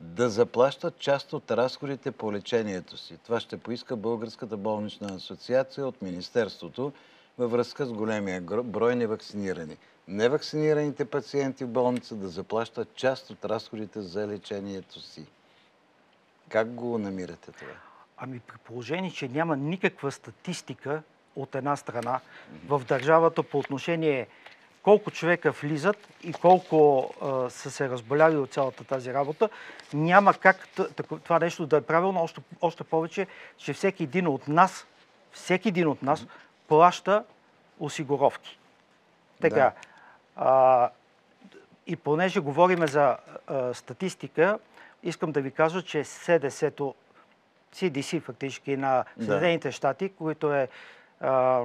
да 0.00 0.30
заплащат 0.30 0.98
част 0.98 1.32
от 1.32 1.50
разходите 1.50 2.10
по 2.10 2.32
лечението 2.32 2.96
си. 2.96 3.18
Това 3.24 3.40
ще 3.40 3.56
поиска 3.56 3.96
Българската 3.96 4.56
болнична 4.56 5.14
асоциация 5.14 5.86
от 5.86 6.02
Министерството 6.02 6.92
във 7.38 7.50
връзка 7.50 7.86
с 7.86 7.92
големия 7.92 8.40
брой 8.64 8.96
невакцинирани. 8.96 9.76
Невакцинираните 10.08 11.04
пациенти 11.04 11.64
в 11.64 11.68
болница 11.68 12.14
да 12.14 12.28
заплащат 12.28 12.94
част 12.94 13.30
от 13.30 13.44
разходите 13.44 14.00
за 14.02 14.28
лечението 14.28 15.00
си. 15.00 15.26
Как 16.48 16.74
го 16.74 16.98
намирате 16.98 17.52
това? 17.52 17.72
Ами 18.16 18.40
при 18.40 18.56
положение, 18.58 19.10
че 19.10 19.28
няма 19.28 19.56
никаква 19.56 20.12
статистика 20.12 21.02
от 21.36 21.54
една 21.54 21.76
страна 21.76 22.20
в 22.66 22.82
държавата 22.88 23.42
по 23.42 23.58
отношение 23.58 24.26
колко 24.82 25.10
човека 25.10 25.50
влизат 25.50 26.08
и 26.24 26.32
колко 26.32 27.10
а, 27.22 27.50
са 27.50 27.70
се 27.70 27.88
разболяли 27.88 28.36
от 28.36 28.52
цялата 28.52 28.84
тази 28.84 29.14
работа, 29.14 29.48
няма 29.94 30.34
как 30.34 30.68
това 31.24 31.38
нещо 31.38 31.66
да 31.66 31.76
е 31.76 31.80
правилно, 31.80 32.22
още, 32.22 32.40
още 32.60 32.84
повече, 32.84 33.26
че 33.56 33.72
всеки 33.72 34.02
един 34.02 34.26
от 34.26 34.48
нас, 34.48 34.86
всеки 35.32 35.68
един 35.68 35.88
от 35.88 36.02
нас 36.02 36.26
плаща 36.68 37.24
осигуровки. 37.80 38.58
Така. 39.40 39.72
А, 40.36 40.90
и 41.86 41.96
понеже 41.96 42.40
говориме 42.40 42.86
за 42.86 43.16
а, 43.46 43.74
статистика, 43.74 44.58
искам 45.02 45.32
да 45.32 45.40
ви 45.40 45.50
кажа, 45.50 45.82
че 45.82 46.04
СДС-то, 46.04 46.94
CDC 47.74 48.22
фактически 48.22 48.76
на 48.76 49.04
Да. 49.16 49.24
Съединените 49.24 49.72
щати, 49.72 50.08
които 50.08 50.54
е 50.54 50.68
а, 51.20 51.62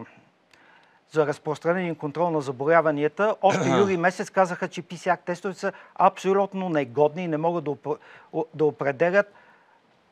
за 1.15 1.27
разпространение 1.27 1.91
и 1.91 1.95
контрол 1.95 2.29
на 2.29 2.41
заболяванията, 2.41 3.35
още 3.41 3.69
юли 3.79 3.97
месец 3.97 4.29
казаха, 4.29 4.67
че 4.67 4.81
PCR 4.81 5.19
тестовете 5.25 5.59
са 5.59 5.71
абсолютно 5.95 6.69
негодни 6.69 7.23
и 7.23 7.27
не 7.27 7.37
могат 7.37 7.63
да, 7.63 7.71
опр- 7.71 7.97
да 8.53 8.65
определят 8.65 9.33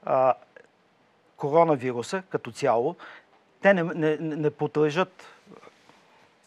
а, 0.05 0.33
коронавируса 1.37 2.23
като 2.29 2.51
цяло. 2.51 2.95
Те 3.61 3.73
не, 3.73 3.83
не, 3.83 4.17
не 4.19 4.49
подлежат 4.49 5.23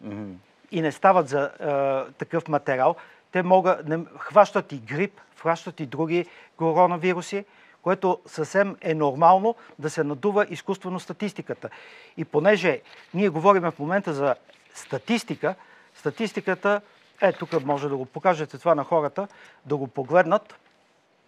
Мгм. 0.00 0.32
и 0.70 0.80
не 0.80 0.92
стават 0.92 1.28
за 1.28 1.40
а, 1.40 2.06
такъв 2.18 2.48
материал, 2.48 2.96
те 3.32 3.42
могат, 3.42 3.88
не, 3.88 3.98
хващат 4.18 4.72
и 4.72 4.78
грип, 4.78 5.20
хващат 5.36 5.80
и 5.80 5.86
други 5.86 6.26
коронавируси, 6.56 7.44
което 7.86 8.20
съвсем 8.26 8.76
е 8.80 8.94
нормално 8.94 9.54
да 9.78 9.90
се 9.90 10.04
надува 10.04 10.46
изкуствено 10.50 11.00
статистиката. 11.00 11.70
И 12.16 12.24
понеже 12.24 12.80
ние 13.14 13.28
говорим 13.28 13.62
в 13.62 13.78
момента 13.78 14.14
за 14.14 14.34
статистика, 14.74 15.54
статистиката, 15.94 16.80
е, 17.20 17.32
тук 17.32 17.64
може 17.64 17.88
да 17.88 17.96
го 17.96 18.06
покажете 18.06 18.58
това 18.58 18.74
на 18.74 18.84
хората, 18.84 19.28
да 19.66 19.76
го 19.76 19.86
погледнат. 19.86 20.54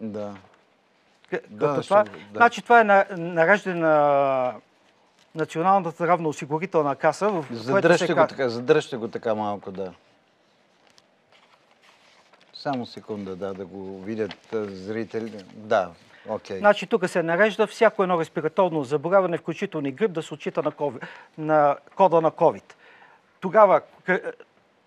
Да. 0.01 0.35
Да, 1.49 1.67
като 1.67 1.81
ще 1.81 1.87
това, 1.87 2.03
да. 2.03 2.11
Значи 2.35 2.61
това 2.61 2.81
е 2.81 2.83
на, 2.83 3.05
нареждане 3.11 3.79
на 3.79 4.53
Националната 5.35 5.89
здравноосигурителна 5.89 6.95
каса, 6.95 7.29
в 7.29 7.45
което 7.47 7.57
се 7.57 7.63
Задръжте 7.63 8.13
го 8.13 8.15
ка- 8.15 8.27
така, 8.27 8.49
задръжте 8.49 8.97
го 8.97 9.07
така 9.07 9.35
малко, 9.35 9.71
да. 9.71 9.93
Само 12.53 12.85
секунда, 12.85 13.35
да, 13.35 13.53
да 13.53 13.65
го 13.65 14.01
видят 14.01 14.37
зрители. 14.51 15.43
Да, 15.53 15.91
окей. 16.27 16.57
Значи 16.57 16.87
тук 16.87 17.09
се 17.09 17.23
нарежда 17.23 17.67
всяко 17.67 18.03
едно 18.03 18.19
респираторно 18.19 18.83
заболяване, 18.83 19.37
включително 19.37 19.87
и 19.87 19.91
грип, 19.91 20.11
да 20.11 20.23
се 20.23 20.33
отчита 20.33 20.63
на, 20.63 20.71
COVID, 20.71 21.03
на 21.37 21.77
кода 21.95 22.21
на 22.21 22.31
COVID. 22.31 22.73
Тогава 23.39 23.81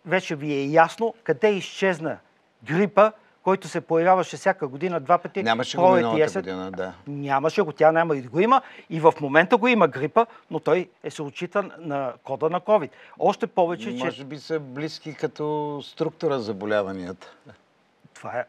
вече 0.07 0.37
ви 0.37 0.53
е 0.53 0.65
ясно 0.65 1.15
къде 1.25 1.49
изчезна 1.49 2.19
грипа, 2.65 3.13
който 3.43 3.69
се 3.69 3.81
появяваше 3.81 4.37
всяка 4.37 4.69
година 4.69 5.01
два 5.01 5.19
пъти. 5.19 5.43
Нямаше 5.43 5.77
го 5.77 5.91
миналата 5.91 6.25
есен. 6.25 6.43
година, 6.43 6.71
да. 6.71 6.93
Нямаше 7.07 7.63
го, 7.63 7.73
тя 7.73 7.93
няма 7.93 8.17
и 8.17 8.23
го 8.23 8.41
има. 8.41 8.63
И 8.91 9.01
в 9.01 9.15
момента 9.21 9.57
го 9.57 9.69
има 9.69 9.89
грипа, 9.89 10.27
но 10.51 10.61
той 10.61 10.89
е 11.03 11.11
се 11.11 11.23
отчита 11.23 11.71
на 11.79 12.13
кода 12.25 12.51
на 12.51 12.61
COVID. 12.61 12.91
Още 13.19 13.47
повече, 13.47 13.97
че 13.97 14.05
Може 14.05 14.25
би 14.25 14.39
са 14.39 14.61
близки 14.61 15.15
като 15.15 15.81
структура 15.85 16.41
заболяванията. 16.41 17.33
Това 18.15 18.39
е... 18.39 18.45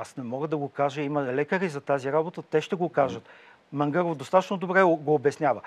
Аз 0.00 0.16
не 0.16 0.24
мога 0.24 0.48
да 0.48 0.56
го 0.56 0.68
кажа. 0.68 1.02
Има 1.02 1.22
лекари 1.22 1.68
за 1.68 1.80
тази 1.80 2.12
работа, 2.12 2.42
те 2.42 2.60
ще 2.60 2.76
го 2.76 2.88
кажат. 2.88 3.28
Мангаров 3.72 4.16
достатъчно 4.16 4.56
добре 4.56 4.82
го 4.82 5.14
обяснява. 5.14 5.60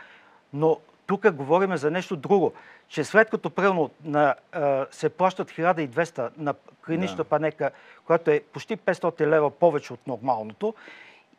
Но 0.54 0.78
тук 1.08 1.32
говорим 1.32 1.78
за 1.78 1.92
нещо 1.92 2.16
друго. 2.16 2.54
Че 2.88 3.04
след 3.04 3.30
като 3.30 3.50
примерно 3.50 3.90
се 4.92 5.10
плащат 5.10 5.52
1200 5.52 6.32
на 6.38 6.54
клинична 6.86 7.18
Да. 7.18 7.24
панека, 7.24 7.72
която 8.06 8.32
е 8.32 8.40
почти 8.40 8.78
500 8.78 9.28
лева 9.28 9.52
повече 9.52 9.94
от 9.94 10.08
нормалното, 10.08 10.74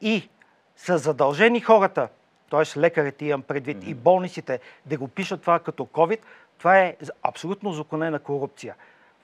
и 0.01 0.29
са 0.77 0.99
задължени 0.99 1.61
хората, 1.61 2.09
т.е. 2.51 2.81
лекарите 2.81 3.25
имам 3.25 3.43
предвид 3.43 3.87
и 3.87 3.95
болниците, 3.95 4.61
да 4.87 4.97
го 4.97 5.09
пишат 5.09 5.41
това 5.41 5.59
като 5.59 5.85
COVID, 5.85 6.19
това 6.59 6.79
е 6.79 6.97
абсолютно 7.23 7.73
законена 7.73 8.19
корупция. 8.19 8.75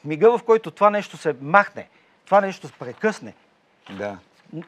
В 0.00 0.04
мига, 0.04 0.38
в 0.38 0.42
който 0.42 0.70
това 0.70 0.90
нещо 0.90 1.16
се 1.16 1.36
махне, 1.40 1.88
това 2.24 2.40
нещо 2.40 2.66
се 2.66 2.72
прекъсне, 2.72 3.34
Да. 3.90 4.18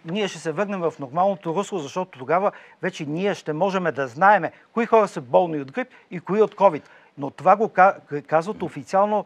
ние 0.05 0.29
ще 0.29 0.39
се 0.39 0.53
върнем 0.53 0.81
в 0.81 0.95
нормалното 0.99 1.55
русло, 1.55 1.79
защото 1.79 2.19
тогава 2.19 2.53
вече 2.83 3.07
ние 3.07 3.35
ще 3.35 3.53
можем 3.53 3.85
да 3.85 4.09
знаеме 4.09 4.53
кои 4.73 4.87
хора 4.87 5.09
са 5.09 5.21
болни 5.21 5.61
от 5.61 5.73
грип 5.73 5.89
и 6.11 6.21
кои 6.21 6.43
от 6.43 6.55
COVID. 6.55 6.83
Но 7.19 7.31
това 7.31 7.57
го 7.57 7.69
ка- 7.69 7.97
казват 8.27 8.63
официално 8.63 9.25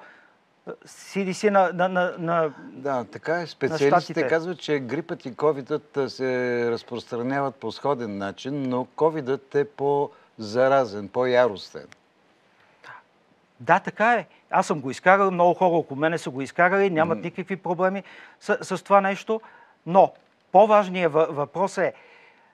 е, 0.69 0.71
CDC 0.87 1.51
на, 1.51 1.71
на, 1.75 1.89
на, 1.89 2.15
на 2.19 2.53
Да, 2.61 3.05
така 3.05 3.41
е. 3.41 3.47
Специалистите 3.47 4.29
казват, 4.29 4.59
че 4.59 4.79
грипът 4.79 5.27
и 5.27 5.35
ковидът 5.35 5.97
а, 5.97 6.11
се 6.11 6.71
разпространяват 6.71 7.55
по 7.55 7.73
сходен 7.73 8.19
начин, 8.19 8.69
но 8.69 8.85
ковидът 8.85 9.55
е 9.55 9.65
по-заразен, 9.65 11.09
по-яростен. 11.09 11.87
Да, 13.61 13.79
така 13.81 14.15
е. 14.15 14.27
Аз 14.51 14.67
съм 14.67 14.81
го 14.81 14.91
изкарал, 14.91 15.31
много 15.31 15.55
хора 15.55 15.71
около 15.71 16.01
мене 16.01 16.19
са 16.19 16.31
го 16.31 16.43
изкарали, 16.43 16.91
нямат 16.91 17.25
никакви 17.25 17.57
проблеми 17.57 18.03
с, 18.41 18.59
с 18.77 18.83
това 18.83 19.01
нещо. 19.01 19.41
Но 19.87 20.13
по-важният 20.53 21.13
въ- 21.13 21.29
въпрос 21.31 21.79
е 21.79 21.93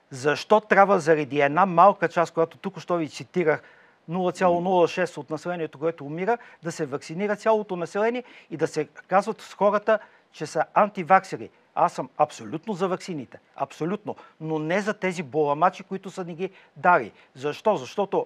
защо 0.09 0.59
трябва 0.59 0.99
заради 0.99 1.41
една 1.41 1.65
малка 1.65 2.09
част, 2.09 2.33
която 2.33 2.57
тук 2.57 2.79
що 2.79 2.95
ви 2.97 3.09
цитирах, 3.09 3.63
0,06 4.09 5.17
от 5.17 5.29
населението, 5.29 5.79
което 5.79 6.05
умира, 6.05 6.37
да 6.63 6.71
се 6.71 6.85
вакцинира 6.85 7.35
цялото 7.35 7.75
население 7.75 8.23
и 8.51 8.57
да 8.57 8.67
се 8.67 8.85
казват 8.85 9.41
с 9.41 9.53
хората, 9.53 9.99
че 10.31 10.45
са 10.45 10.65
антиваксери. 10.73 11.49
Аз 11.75 11.93
съм 11.93 12.09
абсолютно 12.17 12.73
за 12.73 12.87
ваксините. 12.87 13.39
Абсолютно. 13.55 14.15
Но 14.41 14.59
не 14.59 14.81
за 14.81 14.93
тези 14.93 15.23
боламачи, 15.23 15.83
които 15.83 16.11
са 16.11 16.23
ни 16.23 16.35
ги 16.35 16.49
дали. 16.75 17.11
Защо? 17.35 17.75
Защото 17.75 18.25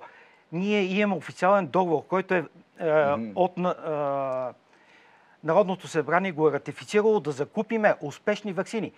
ние 0.51 0.83
имаме 0.83 1.15
официален 1.15 1.67
договор, 1.67 2.03
който 2.07 2.33
е, 2.33 2.45
е 2.79 3.15
от 3.35 3.57
е, 3.57 3.61
Народното 5.43 5.87
събрание 5.87 6.31
го 6.31 6.47
е 6.47 6.51
ратифицирало 6.51 7.19
да 7.19 7.31
закупиме 7.31 7.95
успешни 8.01 8.53
вакцини. 8.53 8.91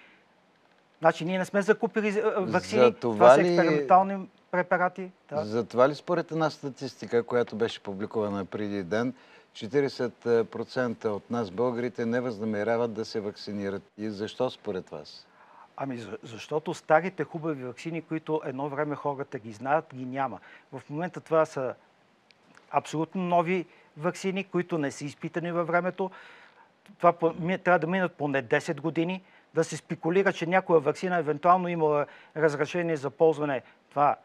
Значи 1.00 1.26
ние 1.26 1.38
не 1.38 1.46
сме 1.46 1.62
закупили 1.62 2.08
е, 2.08 2.22
вакцини, 2.38 2.94
това, 2.94 3.00
това 3.00 3.36
са 3.36 3.42
експериментални 3.42 4.28
препарати. 4.52 5.12
Да. 5.30 5.46
Затова 5.46 5.90
ли 5.90 5.96
според 5.96 6.32
една 6.32 6.50
статистика, 6.50 7.24
която 7.24 7.56
беше 7.56 7.80
публикувана 7.80 8.46
преди 8.46 8.84
ден, 8.84 9.14
40% 9.54 11.06
от 11.06 11.32
нас, 11.32 11.52
българите, 11.52 12.06
не 12.06 12.22
възнамеряват 12.22 12.94
да 12.94 13.06
се 13.06 13.20
вакцинират. 13.20 13.84
И 13.98 14.10
защо 14.10 14.50
според 14.50 14.90
вас? 14.90 15.28
Ами 15.78 16.06
защото 16.24 16.74
старите 16.74 17.24
хубави 17.24 17.64
вакцини, 17.64 18.02
които 18.02 18.42
едно 18.46 18.70
време 18.70 18.96
хората 18.96 19.40
ги 19.40 19.52
знаят, 19.52 19.86
ги 19.96 20.06
няма. 20.06 20.40
В 20.72 20.82
момента 20.90 21.22
това 21.22 21.46
са 21.46 21.76
абсолютно 22.72 23.22
нови 23.24 23.66
вакцини, 23.98 24.44
които 24.44 24.78
не 24.78 24.92
са 24.92 25.06
изпитани 25.06 25.52
във 25.52 25.68
времето. 25.68 26.12
Това 26.98 27.14
трябва 27.64 27.80
да 27.80 27.88
минат 27.88 28.14
поне 28.14 28.44
10 28.44 28.82
години. 28.82 29.24
Да 29.54 29.64
се 29.64 29.78
спекулира, 29.78 30.34
че 30.34 30.46
някоя 30.46 30.80
вакцина 30.80 31.18
евентуално 31.18 31.68
има 31.68 32.06
разрешение 32.38 32.96
за 32.96 33.10
ползване. 33.10 33.62
Това 33.90 34.16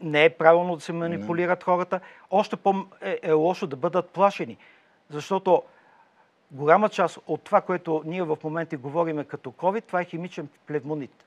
не 0.00 0.24
е 0.24 0.30
правилно 0.30 0.74
да 0.74 0.80
се 0.80 0.92
манипулират 0.92 1.58
не. 1.58 1.64
хората. 1.64 2.00
Още 2.30 2.56
по-е 2.56 3.18
е 3.22 3.32
лошо 3.32 3.66
да 3.66 3.76
бъдат 3.76 4.10
плашени. 4.10 4.56
Защото 5.10 5.62
голяма 6.50 6.88
част 6.88 7.18
от 7.26 7.42
това, 7.42 7.60
което 7.60 8.02
ние 8.06 8.22
в 8.22 8.38
момента 8.44 8.76
говориме 8.76 9.24
като 9.24 9.50
COVID, 9.50 9.84
това 9.84 10.00
е 10.00 10.04
химичен 10.04 10.48
плевмонит. 10.66 11.24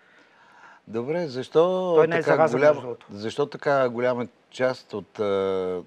Добре, 0.87 1.27
защо, 1.27 1.93
Той 1.95 2.07
не 2.07 2.17
е 2.17 2.23
така, 2.23 2.49
голям, 2.49 2.95
защо 3.11 3.45
така 3.45 3.89
голяма 3.89 4.27
част 4.49 4.93
от 4.93 5.19
е, 5.19 5.79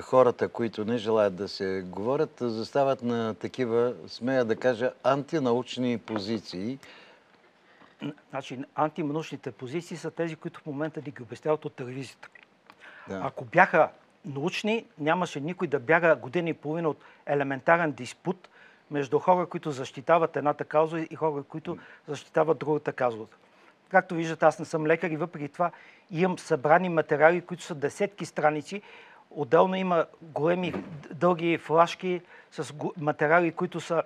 хората, 0.00 0.48
които 0.48 0.84
не 0.84 0.98
желаят 0.98 1.36
да 1.36 1.48
се 1.48 1.84
говорят, 1.86 2.30
застават 2.40 3.02
на 3.02 3.34
такива, 3.34 3.94
смея 4.06 4.44
да 4.44 4.56
кажа, 4.56 4.92
антинаучни 5.04 5.98
позиции? 5.98 6.78
Значи, 8.30 8.58
антинаучните 8.74 9.52
позиции 9.52 9.96
са 9.96 10.10
тези, 10.10 10.36
които 10.36 10.60
в 10.60 10.66
момента 10.66 11.02
ни 11.06 11.10
ги 11.10 11.22
обясняват 11.22 11.64
от 11.64 11.74
телевизията. 11.74 12.28
Да. 13.08 13.20
Ако 13.24 13.44
бяха 13.44 13.88
научни, 14.24 14.86
нямаше 14.98 15.40
никой 15.40 15.68
да 15.68 15.78
бяга 15.78 16.16
година 16.16 16.50
и 16.50 16.54
половина 16.54 16.88
от 16.88 17.04
елементарен 17.26 17.92
диспут 17.92 18.48
между 18.90 19.18
хора, 19.18 19.46
които 19.46 19.70
защитават 19.70 20.36
едната 20.36 20.64
кауза 20.64 21.00
и 21.10 21.16
хора, 21.16 21.42
които 21.42 21.78
защитават 22.08 22.58
другата 22.58 22.92
кауза. 22.92 23.24
Както 23.88 24.14
виждате, 24.14 24.44
аз 24.44 24.58
не 24.58 24.64
съм 24.64 24.86
лекар 24.86 25.10
и 25.10 25.16
въпреки 25.16 25.48
това 25.48 25.70
имам 26.10 26.38
събрани 26.38 26.88
материали, 26.88 27.40
които 27.40 27.62
са 27.62 27.74
десетки 27.74 28.26
страници. 28.26 28.82
Отделно 29.30 29.74
има 29.74 30.06
големи, 30.22 30.74
дълги 31.10 31.58
флашки 31.58 32.20
с 32.50 32.74
материали, 32.96 33.52
които 33.52 33.80
са 33.80 34.02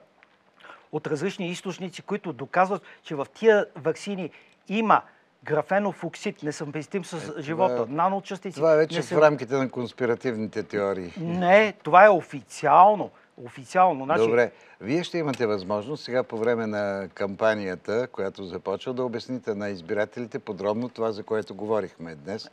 от 0.92 1.07
различни 1.07 1.48
източници, 1.48 2.03
които 2.03 2.33
доказват, 2.33 2.83
че 3.03 3.14
в 3.14 3.27
тия 3.35 3.66
вакцини 3.77 4.31
има 4.68 5.03
графенов 5.44 6.05
оксид, 6.05 6.42
несъвместим 6.42 7.05
с 7.05 7.38
е, 7.38 7.42
живота, 7.42 7.87
е, 7.88 7.92
наночастици. 7.92 8.57
Това 8.57 8.75
е 8.75 8.77
вече 8.77 9.03
в 9.03 9.12
рамките 9.12 9.55
на 9.55 9.70
конспиративните 9.70 10.62
теории. 10.62 11.12
Не, 11.20 11.75
това 11.83 12.05
е 12.05 12.09
официално. 12.09 13.11
Официално. 13.44 14.05
Значи... 14.05 14.22
Добре. 14.22 14.53
Вие 14.81 15.05
ще 15.05 15.18
имате 15.18 15.46
възможност 15.46 16.05
сега 16.05 16.22
по 16.22 16.38
време 16.38 16.66
на 16.66 17.09
кампанията, 17.14 18.09
която 18.12 18.44
започва, 18.44 18.94
да 18.94 19.05
обясните 19.05 19.55
на 19.55 19.68
избирателите 19.68 20.38
подробно 20.38 20.88
това, 20.88 21.12
за 21.12 21.22
което 21.22 21.55
говорихме 21.55 22.14
днес. 22.14 22.51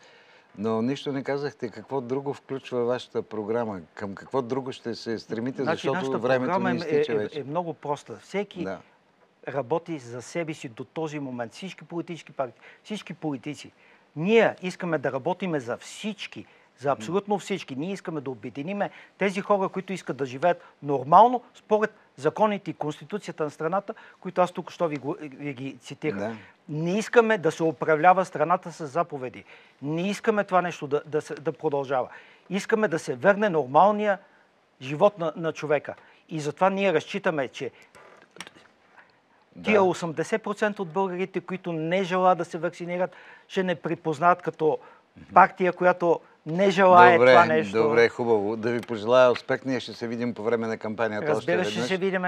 Но 0.57 0.81
нищо 0.81 1.11
не 1.11 1.23
казахте 1.23 1.69
какво 1.69 2.01
друго 2.01 2.33
включва 2.33 2.85
вашата 2.85 3.21
програма. 3.21 3.81
Към 3.93 4.15
какво 4.15 4.41
друго 4.41 4.71
ще 4.71 4.95
се 4.95 5.19
стремите, 5.19 5.63
значи, 5.63 5.87
защото 5.87 6.19
времето 6.19 6.59
ни 6.59 6.77
изтича 6.77 7.13
е, 7.13 7.17
вече. 7.17 7.39
Е, 7.39 7.41
е 7.41 7.43
много 7.43 7.73
проста. 7.73 8.17
Всеки 8.21 8.63
да. 8.63 8.79
работи 9.47 9.99
за 9.99 10.21
себе 10.21 10.53
си 10.53 10.69
до 10.69 10.83
този 10.83 11.19
момент. 11.19 11.53
Всички 11.53 11.83
политически 11.83 12.31
партии, 12.31 12.61
всички 12.83 13.13
политици. 13.13 13.71
Ние 14.15 14.55
искаме 14.61 14.97
да 14.97 15.11
работиме 15.11 15.59
за 15.59 15.77
всички 15.77 16.45
за 16.81 16.91
абсолютно 16.91 17.39
всички. 17.39 17.75
Ние 17.75 17.91
искаме 17.91 18.21
да 18.21 18.29
обединиме 18.29 18.89
тези 19.17 19.41
хора, 19.41 19.69
които 19.69 19.93
искат 19.93 20.17
да 20.17 20.25
живеят 20.25 20.63
нормално, 20.83 21.41
според 21.55 21.93
законите 22.17 22.71
и 22.71 22.73
конституцията 22.73 23.43
на 23.43 23.49
страната, 23.49 23.93
които 24.19 24.41
аз 24.41 24.51
тук 24.51 24.71
що 24.71 24.87
ви, 24.87 24.99
ви 25.21 25.53
ги 25.53 25.77
цитирах. 25.81 26.19
Да. 26.19 26.35
Не 26.69 26.97
искаме 26.97 27.37
да 27.37 27.51
се 27.51 27.63
управлява 27.63 28.25
страната 28.25 28.71
с 28.71 28.87
заповеди. 28.87 29.43
Не 29.81 30.09
искаме 30.09 30.43
това 30.43 30.61
нещо 30.61 30.87
да, 30.87 31.01
да, 31.05 31.21
се, 31.21 31.33
да 31.33 31.51
продължава. 31.51 32.09
Искаме 32.49 32.87
да 32.87 32.99
се 32.99 33.15
върне 33.15 33.49
нормалния 33.49 34.19
живот 34.81 35.19
на, 35.19 35.33
на 35.35 35.53
човека. 35.53 35.95
И 36.29 36.39
затова 36.39 36.69
ние 36.69 36.93
разчитаме, 36.93 37.47
че 37.47 37.71
да. 39.55 39.63
тия 39.63 39.81
80% 39.81 40.79
от 40.79 40.89
българите, 40.89 41.41
които 41.41 41.73
не 41.73 42.03
желаят 42.03 42.37
да 42.37 42.45
се 42.45 42.57
вакцинират, 42.57 43.15
ще 43.47 43.63
не 43.63 43.75
припознаят 43.75 44.41
като 44.41 44.79
партия, 45.33 45.73
която 45.73 46.19
не 46.45 46.69
желая 46.69 47.17
добре, 47.17 47.31
това 47.31 47.45
нещо. 47.45 47.77
Добре, 47.77 48.09
хубаво. 48.09 48.55
Да 48.55 48.71
ви 48.71 48.81
пожелая 48.81 49.31
успех. 49.31 49.65
Ние 49.65 49.79
ще 49.79 49.93
се 49.93 50.07
видим 50.07 50.33
по 50.33 50.43
време 50.43 50.67
на 50.67 50.77
кампанията 50.77 51.27
Разбира, 51.27 51.57
веднъж. 51.57 51.73
ще 51.73 51.83
се 51.83 51.97
видим. 51.97 52.23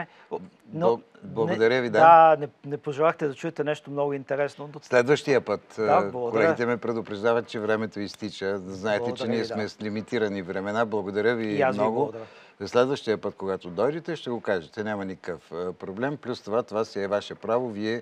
Но, 0.74 1.00
Благодаря 1.24 1.82
ви, 1.82 1.90
да. 1.90 2.00
Да, 2.00 2.38
не, 2.40 2.48
не 2.66 2.78
пожелахте 2.78 3.28
да 3.28 3.34
чуете 3.34 3.64
нещо 3.64 3.92
много 3.92 4.14
интересно. 4.14 4.70
Следващия 4.82 5.42
път. 5.42 5.62
Да, 5.78 6.12
колегите 6.12 6.66
ме 6.66 6.78
предупреждават, 6.78 7.48
че 7.48 7.60
времето 7.60 8.00
изтича. 8.00 8.58
Знаете, 8.58 9.00
благодаря 9.00 9.26
че 9.26 9.32
ние 9.32 9.46
сме 9.46 9.64
да. 9.64 9.70
с 9.70 9.82
лимитирани 9.82 10.42
времена. 10.42 10.86
Благодаря 10.86 11.36
ви 11.36 11.66
много. 11.74 11.92
Ви 11.92 12.02
благодаря. 12.02 12.26
Следващия 12.68 13.18
път, 13.18 13.36
когато 13.36 13.70
дойдете, 13.70 14.16
ще 14.16 14.30
го 14.30 14.42
кажете. 14.42 14.84
Няма 14.84 15.06
никакъв 15.06 15.50
проблем. 15.80 16.18
Плюс 16.18 16.42
това, 16.42 16.64
това 16.64 16.86
си 16.86 17.00
е 17.00 17.08
ваше 17.08 17.36
право. 17.36 17.70
Вие 17.70 18.02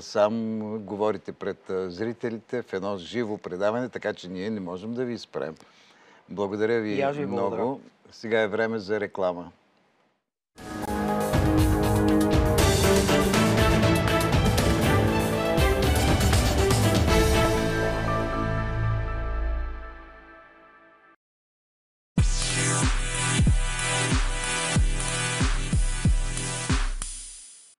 сам 0.00 0.58
говорите 0.78 1.32
пред 1.32 1.58
зрителите 1.68 2.62
в 2.62 2.72
едно 2.72 2.98
живо 2.98 3.38
предаване, 3.38 3.88
така 3.88 4.12
че 4.12 4.28
ние 4.28 4.50
не 4.50 4.60
можем 4.60 4.94
да 4.94 5.04
ви 5.04 5.18
спрем. 5.18 5.54
Благодаря 6.28 6.80
ви, 6.80 7.04
ви 7.12 7.26
много. 7.26 7.50
Благодаря. 7.50 7.78
Сега 8.12 8.40
е 8.40 8.48
време 8.48 8.78
за 8.78 9.00
реклама. 9.00 9.52